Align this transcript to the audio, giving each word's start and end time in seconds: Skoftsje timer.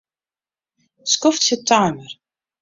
Skoftsje 1.13 1.55
timer. 1.67 2.11